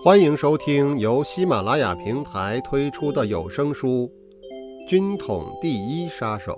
[0.00, 4.08] 欢迎收听由喜马拉雅平台推出的有声书
[4.88, 6.52] 《军统第一杀手》，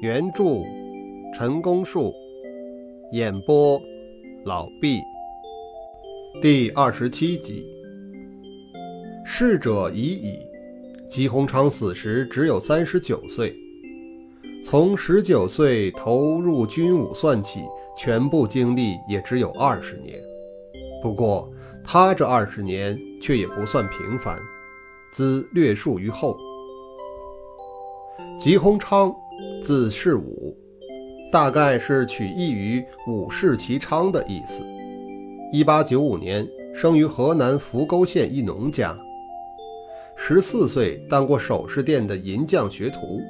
[0.00, 0.44] 原著
[1.36, 2.14] 陈功树，
[3.12, 3.76] 演播
[4.44, 5.00] 老毕，
[6.40, 7.64] 第二十七集。
[9.26, 10.38] 逝者已矣，
[11.10, 13.52] 吉鸿昌死时只有三十九岁。
[14.64, 17.62] 从十九岁投入军伍算起，
[17.98, 20.16] 全部经历也只有二十年。
[21.02, 21.51] 不过，
[21.84, 24.38] 他这二十年却也不算平凡，
[25.12, 26.36] 兹略述于后。
[28.38, 29.12] 吉鸿昌，
[29.62, 30.56] 字世武，
[31.30, 34.62] 大概是取意于武士其昌的意思。
[35.52, 38.96] 一八九五年生于河南扶沟县一农家，
[40.16, 43.20] 十四岁当过首饰店的银匠学徒，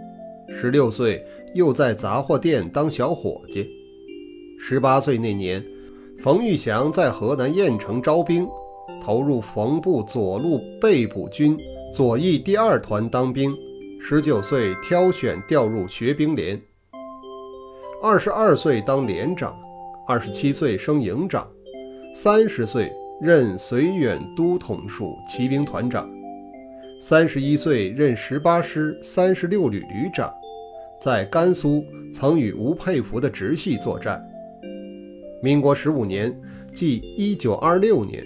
[0.48, 1.20] 十六岁
[1.54, 3.66] 又在杂货店当小伙计，
[4.60, 5.64] 十八岁那年。
[6.20, 8.46] 冯玉祥在河南郾城招兵，
[9.02, 11.58] 投入冯部左路被捕军
[11.94, 13.54] 左翼第二团当兵。
[14.00, 16.60] 十九岁挑选调入学兵连，
[18.02, 19.56] 二十二岁当连长，
[20.08, 21.48] 二十七岁升营长，
[22.14, 26.08] 三十岁任绥远都统署骑兵团长，
[27.00, 30.28] 三十一岁任十八师三十六旅旅长，
[31.00, 34.20] 在甘肃曾与吴佩孚的直系作战。
[35.42, 36.32] 民国十五年，
[36.72, 38.24] 即一九二六年，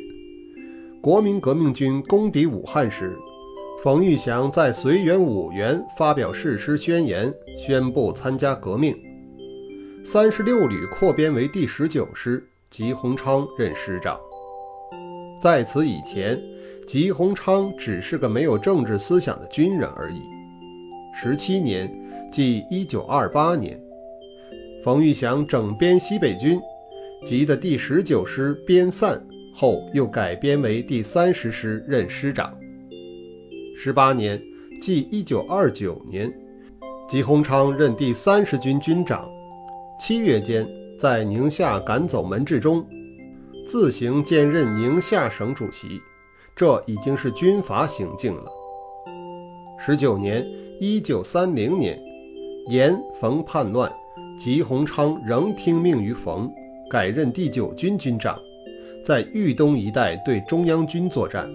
[1.00, 3.16] 国民革命军攻抵武汉时，
[3.82, 8.94] 冯玉祥在绥远五原发表誓师宣言，宣布参加革命。
[10.04, 14.20] 三十六旅扩编为第十九师，吉鸿昌任师长。
[15.40, 16.38] 在此以前，
[16.86, 20.20] 吉鸿昌只是个没有政治思想的军人而已。
[21.18, 21.90] 十七年，
[22.30, 23.80] 即一九二八年，
[24.84, 26.60] 冯玉祥整编西北军。
[27.24, 29.20] 即的第十九师编散
[29.54, 32.54] 后，又改编为第三十师任师长。
[33.76, 34.40] 十八年，
[34.80, 36.32] 即一九二九年，
[37.08, 39.28] 吉鸿昌任第三十军军长。
[39.98, 40.68] 七月间，
[40.98, 42.86] 在宁夏赶走门志忠，
[43.66, 46.00] 自行兼任宁夏省主席，
[46.54, 48.44] 这已经是军阀行径了。
[49.80, 50.46] 十九年，
[50.78, 51.98] 一九三零年，
[52.68, 53.90] 严冯叛乱，
[54.38, 56.52] 吉鸿昌仍听命于冯。
[56.88, 58.38] 改任第九军军长，
[59.04, 61.48] 在豫东一带对中央军作战。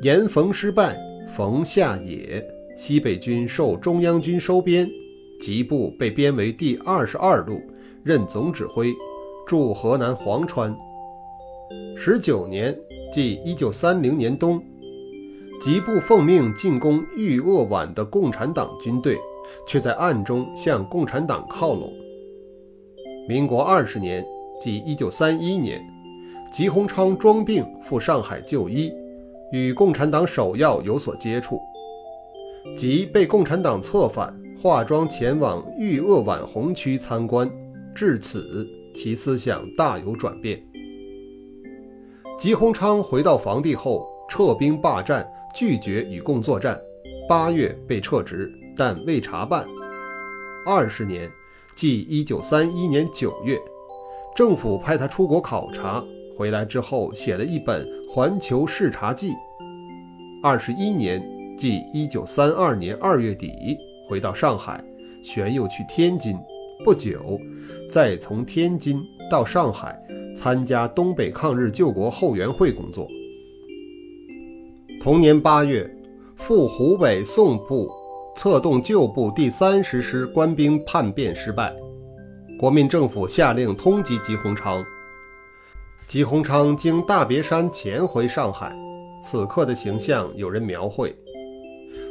[0.00, 0.96] 严冯失败，
[1.36, 2.42] 冯下野，
[2.78, 4.88] 西北军受中央军收编，
[5.38, 7.60] 吉部被编为第二十二路，
[8.02, 8.90] 任总指挥，
[9.46, 10.74] 驻河南潢川。
[11.94, 12.74] 十九年，
[13.12, 14.62] 即一九三零年冬，
[15.60, 19.18] 吉部奉命进攻豫鄂皖的共产党军队，
[19.68, 21.92] 却在暗中向共产党靠拢。
[23.30, 24.24] 民国二十年，
[24.60, 25.80] 即一九三一年，
[26.52, 28.92] 吉鸿昌装病赴上海就医，
[29.52, 31.60] 与共产党首要有所接触，
[32.76, 37.48] 即被共产党策反，化妆前往豫鄂皖红区参观，
[37.94, 40.60] 至此其思想大有转变。
[42.36, 45.24] 吉鸿昌回到房地后，撤兵罢战，
[45.54, 46.76] 拒绝与共作战，
[47.28, 49.64] 八月被撤职，但未查办。
[50.66, 51.30] 二十年。
[51.80, 53.58] 即一九三一年九月，
[54.36, 56.04] 政府派他出国考察，
[56.36, 59.30] 回来之后写了一本《环球视察记》。
[60.42, 61.22] 二十一年，
[61.56, 63.50] 即一九三二年二月底，
[64.10, 64.84] 回到上海，
[65.22, 66.36] 旋又去天津。
[66.84, 67.40] 不久，
[67.90, 69.98] 再从天津到上海，
[70.36, 73.08] 参加东北抗日救国后援会工作。
[75.02, 75.90] 同年八月，
[76.36, 77.88] 赴湖北宋部。
[78.40, 81.76] 策动旧部第三十师官兵叛变失败，
[82.58, 84.82] 国民政府下令通缉吉鸿昌。
[86.06, 88.74] 吉鸿昌经大别山潜回上海，
[89.22, 91.14] 此刻的形象有人描绘：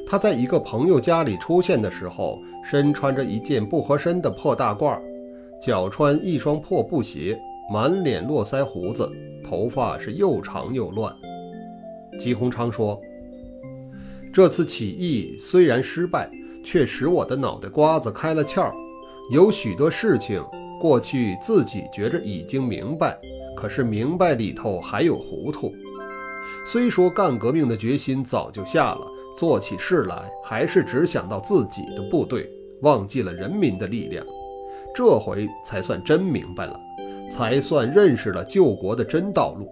[0.06, 5.00] 他在一个朋友家里出现的时候，身穿着一件不合身的破大褂，
[5.66, 7.36] 脚穿一双破布鞋，
[7.74, 9.12] 满脸络腮胡子，
[9.44, 11.12] 头发是又长又乱。
[12.20, 12.96] 吉鸿昌说。
[14.40, 16.32] 这次起义虽然失败，
[16.64, 18.72] 却使我的脑袋瓜子开了窍。
[19.34, 20.42] 有许多事情，
[20.80, 23.20] 过去自己觉着已经明白，
[23.54, 25.74] 可是明白里头还有糊涂。
[26.66, 29.06] 虽说干革命的决心早就下了，
[29.38, 30.16] 做起事来
[30.46, 32.50] 还是只想到自己的部队，
[32.82, 34.26] 忘记了人民的力量。
[34.96, 36.80] 这回才算真明白了，
[37.30, 39.68] 才算认识了救国的真道路。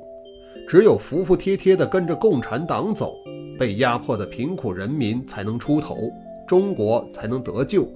[0.67, 3.15] 只有服服帖帖地跟着共产党走。
[3.57, 5.97] 被压迫的贫苦人民才能出头，
[6.47, 7.87] 中国才能得救。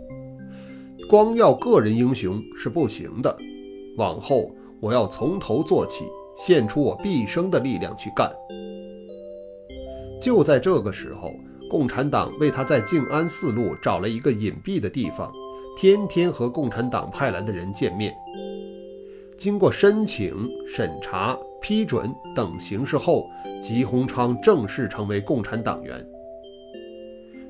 [1.09, 3.35] 光要个人英雄是不行的。
[3.97, 4.49] 往后
[4.79, 6.05] 我要从头做起，
[6.37, 8.31] 献出我毕生的力量去干。
[10.21, 11.33] 就在这个时候，
[11.69, 15.31] 共产党为他在静安寺路找了一个隐蔽的地方，
[15.77, 18.13] 天天和共产党派来的人见面。
[19.37, 23.29] 经过申请、审查、批准等形式后，
[23.61, 26.05] 吉鸿昌正式成为共产党员。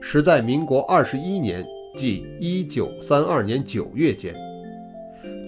[0.01, 1.65] 时在民国二十一年，
[1.95, 4.35] 即一九三二年九月间，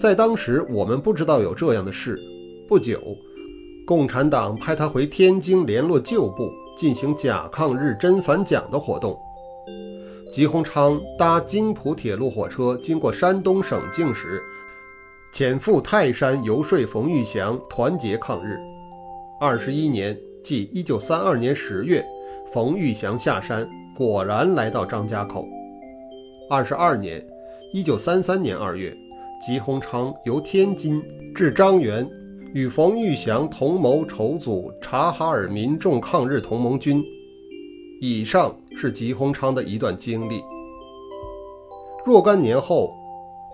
[0.00, 2.18] 在当时我们不知道有这样的事。
[2.68, 3.00] 不久，
[3.86, 6.50] 共产党派他回天津联络旧部。
[6.76, 9.16] 进行假抗日真反蒋的活动。
[10.32, 14.42] 吉鸿昌搭京浦铁路火车经过山东省境时，
[15.34, 18.56] 潜赴泰山游说冯玉祥团结抗日。
[19.40, 22.04] 二十一年，即一九三二年十月，
[22.52, 25.44] 冯玉祥下山，果然来到张家口。
[26.48, 27.20] 二十二年，
[27.72, 28.96] 一九三三年二月，
[29.44, 31.02] 吉鸿昌由天津
[31.34, 32.08] 至张园。
[32.52, 37.02] 与冯玉祥同谋筹组察哈尔民众抗日同盟军。
[38.00, 40.40] 以上是吉鸿昌的一段经历。
[42.06, 42.88] 若干年后，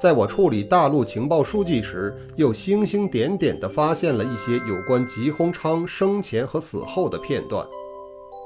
[0.01, 7.67] 在我处理大陆情报数据时，又星星点点地发现了一些有关吉鸿昌生前和死后的片段。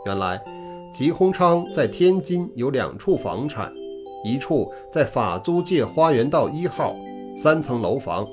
[0.04, 0.42] 原来，
[0.92, 3.72] 吉鸿昌在天津有两处房产，
[4.24, 6.96] 一处在法租界花园道一号，
[7.36, 8.26] 三层楼房，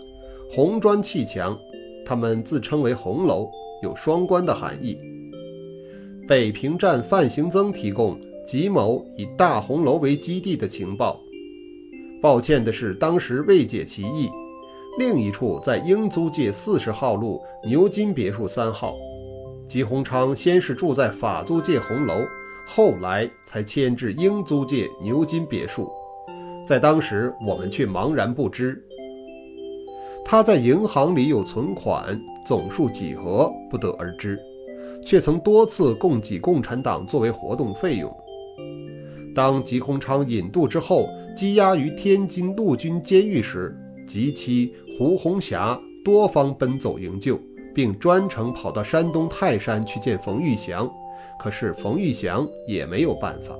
[0.51, 1.55] 红砖砌墙。
[2.03, 3.47] 他们自称为“红楼”，
[3.83, 4.97] 有双关的含义。
[6.27, 11.21] 北平站范行增提供吉某以大红楼为基地的情报。
[12.21, 14.29] 抱歉的是，当时未解其意。
[14.99, 18.93] 另一处在英租界四十号路牛津别墅三号。
[19.67, 22.13] 吉鸿昌先是住在法租界红楼，
[22.67, 25.89] 后来才迁至英租界牛津别墅。
[26.67, 28.79] 在当时，我们却茫然不知。
[30.25, 34.37] 他在银行里有存款，总数几何不得而知，
[35.05, 38.13] 却曾多次供给共产党作为活动费用。
[39.33, 43.75] 当吉鸿昌引渡之后，羁押于天津陆军监狱时，
[44.07, 47.39] 吉妻胡红霞多方奔走营救，
[47.73, 50.89] 并专程跑到山东泰山去见冯玉祥，
[51.39, 53.55] 可是冯玉祥也没有办法。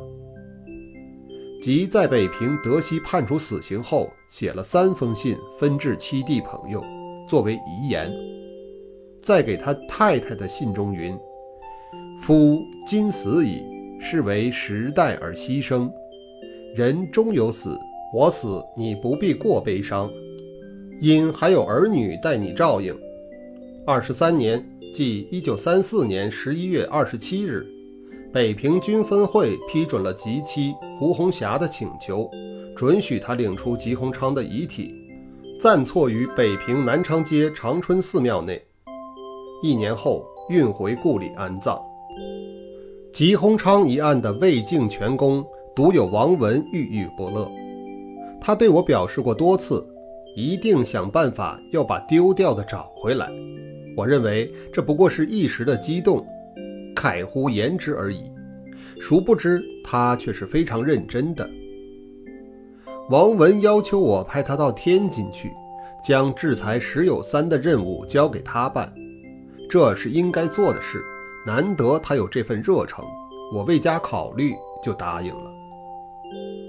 [1.62, 6.84] 即在北平德西判处死刑后，写了三封信分至七弟朋友，
[7.30, 8.12] 作为遗言。
[9.22, 11.16] 在给他太太的信中云
[12.20, 13.62] ：“夫今死矣，
[14.02, 15.90] 是为时代而牺牲。
[16.76, 17.78] 人终有死，
[18.14, 20.10] 我死你不必过悲伤，
[21.00, 22.98] 因还有儿女待你照应。”
[23.86, 27.66] 二十三年，即一九三四年十一月二十七日。
[28.34, 32.30] 北平军分会批准了吉妻胡红霞的请求，
[32.78, 34.96] 准许他领出吉鸿昌的遗体，
[35.60, 38.62] 暂错于北平南昌街长春寺庙内。
[39.62, 41.78] 一年后运回故里安葬。
[43.14, 47.52] 吉鸿昌一案的魏晋全功，独有王文郁郁不乐。
[48.40, 49.86] 他对我表示过多次，
[50.34, 53.28] 一定想办法要把丢掉的找回来。
[53.98, 56.26] 我认为这不过是一时的激动。
[56.96, 58.24] 慨乎言之而已，
[59.00, 61.50] 殊不知他却是非常认真的。
[63.10, 65.52] 王文要求我派他到天津去，
[66.08, 68.94] 将制裁石友三的任务交给他办，
[69.70, 71.04] 这是应该做的事。
[71.46, 73.04] 难得他有这份热诚，
[73.54, 75.52] 我未加考虑就答应了。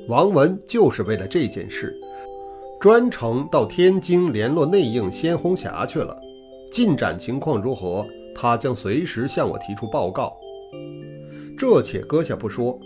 [0.08, 1.94] 王文就是为了这件事，
[2.80, 6.16] 专程到天津联络内应先红霞去了。
[6.72, 8.06] 进展情况如何？
[8.34, 10.32] 他将随时向我提出报告。
[11.58, 12.80] 这且搁下不说，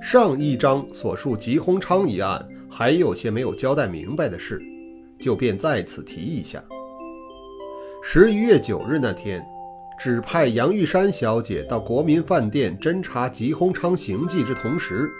[0.00, 4.62] 上一章所述吉鸿昌一案还有些没有交代明白的事，
[5.18, 6.62] 就便在此提一下。
[8.02, 9.42] 十一月九日那天，
[10.02, 15.10] 指派杨玉山小姐到国民饭店侦查吉鸿昌行迹之同时，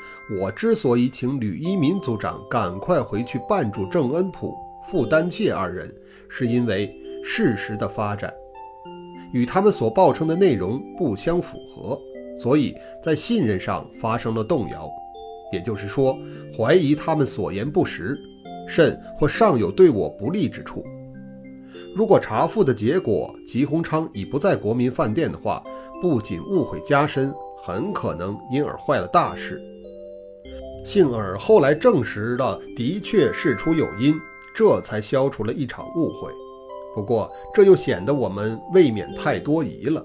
[0.40, 4.54] 我之所以请吕一民组长赶快回去办住郑恩普、
[4.90, 5.94] 傅丹切二人，
[6.30, 6.90] 是因为
[7.22, 8.32] 事实的发展。
[9.34, 12.00] 与他们所报称的内容不相符合，
[12.42, 14.88] 所以在信任上发生了动摇，
[15.52, 16.16] 也就是说，
[16.56, 18.18] 怀疑他们所言不实，
[18.66, 20.82] 甚或尚有对我不利之处。
[21.94, 25.62] 如果查复的结果吉鸿昌已不在国民饭店的话，
[26.00, 27.32] 不仅误会加深，
[27.62, 29.60] 很可能因而坏了大事。
[30.84, 34.14] 幸而后来证实了的确事出有因，
[34.54, 36.30] 这才消除了一场误会。
[36.94, 40.04] 不过，这又显得我们未免太多疑了。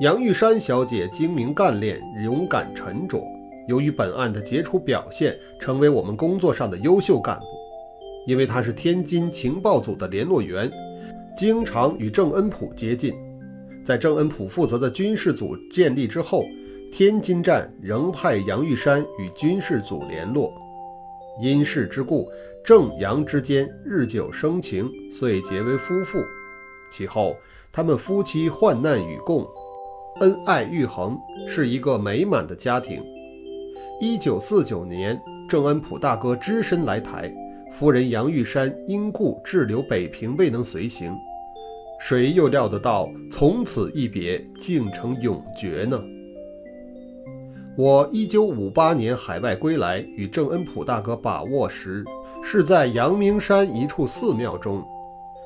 [0.00, 3.22] 杨玉山小姐精明干练、勇敢沉着，
[3.68, 7.44] 由于本案的杰出表现，成为我们工作上的优秀干部。
[8.26, 10.70] 因为他是天津情报组的联络员，
[11.36, 13.12] 经常与郑恩溥接近。
[13.84, 16.44] 在郑恩溥负责的军事组建立之后，
[16.92, 20.52] 天津站仍派杨玉山与军事组联络。
[21.42, 22.26] 因事之故，
[22.64, 26.18] 郑杨之间日久生情，遂结为夫妇。
[26.92, 27.34] 其后，
[27.72, 29.44] 他们夫妻患难与共，
[30.20, 31.16] 恩爱愈恒，
[31.48, 33.02] 是一个美满的家庭。
[34.00, 37.32] 一九四九年，郑恩溥大哥只身来台，
[37.82, 41.12] 夫人杨玉山因故滞留北平，未能随行。
[42.00, 46.00] 谁又料得到，从此一别，竟成永诀呢？
[47.76, 52.04] 我一九五八年海外归来，与郑恩溥大哥把握时，
[52.44, 54.80] 是在阳明山一处寺庙中。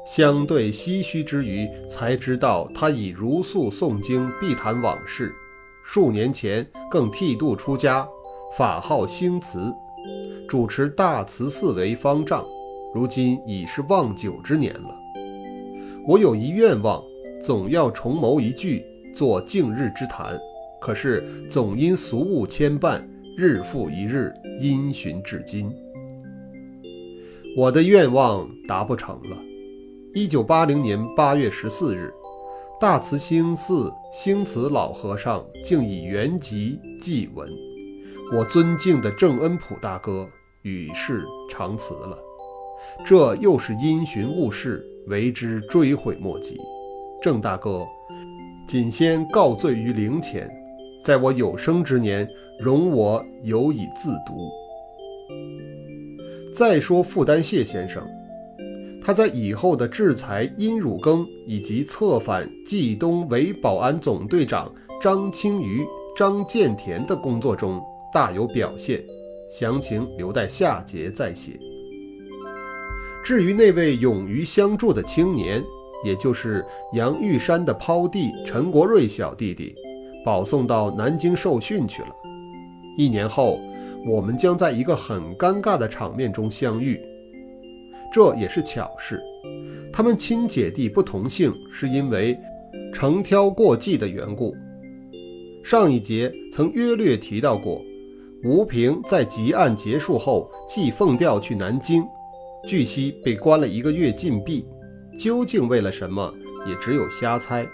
[0.07, 5.33] 相对唏嘘之余，才知道他已如素诵经，必谈往事。
[5.83, 8.07] 数年前更剃度出家，
[8.59, 9.73] 法号兴慈，
[10.49, 12.45] 主持大慈寺为方丈。
[12.95, 14.91] 如今已是望九之年了。
[16.07, 17.03] 我有一愿望，
[17.43, 18.83] 总要重谋一聚，
[19.15, 20.39] 做净日之谈。
[20.81, 23.03] 可是总因俗务牵绊，
[23.37, 25.69] 日复一日，因循至今。
[27.57, 29.37] 我的愿望达不成了。
[30.15, 32.13] 一九八零年八月十四日，
[32.81, 37.49] 大慈兴寺兴慈老和尚竟以原籍祭文，
[38.33, 40.29] 我尊敬的郑恩溥大哥
[40.63, 42.19] 与世长辞了。
[43.05, 46.57] 这又是因循误事，为之追悔莫及。
[47.23, 47.87] 郑大哥，
[48.67, 50.49] 谨先告罪于灵前，
[51.05, 52.27] 在我有生之年，
[52.59, 54.51] 容我有以自读。
[56.53, 58.05] 再说傅丹谢先生。
[59.05, 67.81] 他在以后的制裁殷汝耕以及策反冀东伪保安总队长张清瑜、张建田的工作中
[68.13, 69.05] 大有表现，
[69.51, 71.59] 详情留待下节再写。
[73.25, 75.63] 至于那位勇于相助的青年，
[76.05, 79.75] 也就是杨玉山的胞弟陈国瑞小弟弟，
[80.25, 82.09] 保送到南京受训去了。
[82.97, 83.61] 一年后，
[84.07, 87.01] 我们将在一个很尴尬的场面中相遇。
[88.13, 89.21] 这也是巧事，
[89.93, 92.39] 他们亲姐弟不同姓，是因为
[92.95, 94.55] 承挑过继的缘故。
[95.65, 97.83] 上一节曾约略提到过，
[98.47, 102.05] 吴平在集案结束后即奉调去南京，
[102.65, 104.65] 据悉被关了一个月禁闭，
[105.19, 106.33] 究竟为了什么，
[106.65, 107.67] 也只有瞎猜。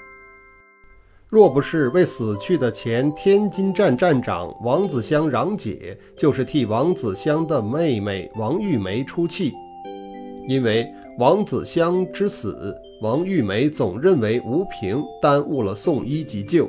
[1.29, 9.53] 若不是为死去的前天津站站长王子香攘解，就是替王子香的妹妹王玉梅出气。
[10.49, 16.67] 因为王子香之死，王玉梅总认为吴平耽误了送医急救，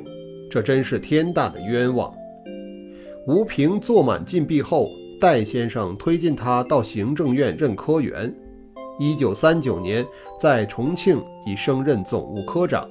[0.50, 2.12] 这真是天大的冤枉。
[3.26, 8.34] 吴平坐满禁闭后，戴先生推荐他到行政院任科员。
[9.00, 10.06] 一九三九年
[10.38, 12.86] 在重庆已升任总务科长。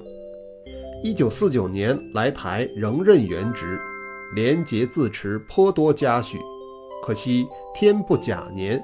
[1.04, 3.78] 一九四九年来台仍任原职，
[4.34, 6.38] 廉洁自持，颇多嘉许。
[7.06, 8.82] 可惜天不假年。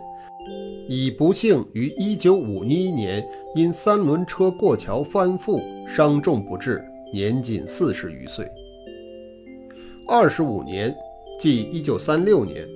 [0.89, 6.81] 已不幸于1951年因三轮车过桥翻覆，伤重不治，
[7.13, 8.47] 年仅四十余岁。
[10.09, 10.93] 二十五年，
[11.41, 12.69] 即1936年，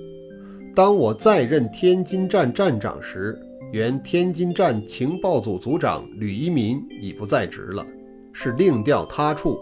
[0.74, 3.36] 当我再任天津站站长时，
[3.72, 7.86] 原天津站情报组组长吕一民已不在职了，
[8.32, 9.58] 是另调他处，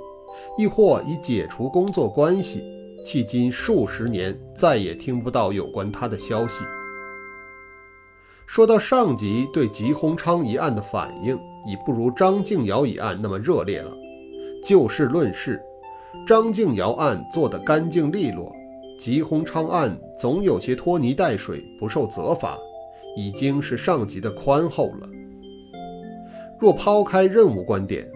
[0.57, 2.63] 亦或已解除工作关系。
[3.05, 6.63] 迄今数十年，再也听不到有关他的消息。
[8.47, 11.35] 说到上级对吉鸿昌一案的反应，
[11.67, 13.93] 已不如张敬尧一案那么热烈了。
[14.65, 15.61] 就事论事，
[16.25, 18.55] 张敬尧案做得干净利落，
[19.03, 22.57] 吉鸿昌案总有些拖泥带水，不受责罚，
[23.17, 25.09] 已经是上级的宽厚了。
[26.61, 28.07] 若抛开任务观点，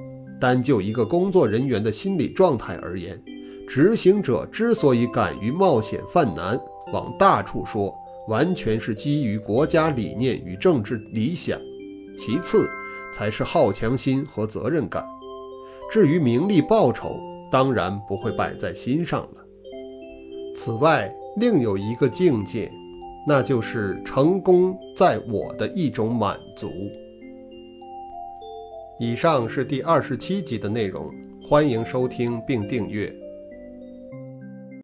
[0.40, 3.20] 单就一个工作人员的心理状态而言，
[3.68, 6.56] 执行者之所以敢于冒险犯难，
[6.92, 7.92] 往大处说。
[8.28, 11.58] 完全是基于国家理念与政治理想，
[12.16, 12.64] 其次
[13.12, 15.04] 才是好强心和责任感。
[15.92, 19.45] 至于名利报酬，当然不会摆在心上了。
[20.56, 22.72] 此外，另有一个境界，
[23.28, 26.72] 那就是成功在我的一种满足。
[28.98, 31.12] 以上是第二十七集的内容，
[31.46, 33.14] 欢迎收听并订阅。